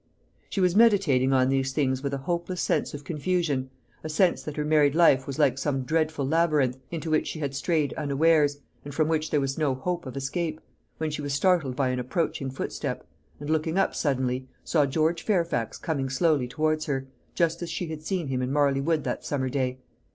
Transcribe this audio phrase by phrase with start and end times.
[0.49, 3.69] She was meditating on these things with a hopeless sense of confusion
[4.03, 7.53] a sense that her married life was like some dreadful labyrinth, into which she had
[7.53, 10.59] strayed unawares, and from which there was no hope of escape
[10.97, 13.05] when she was startled by an approaching footstep,
[13.39, 17.05] and, looking up suddenly, saw George Fairfax coming slowly towards her,
[17.35, 19.77] just as she had seen him in Marley Wood that summer day.